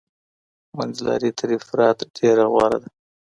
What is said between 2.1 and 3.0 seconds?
ډیره غوره ده.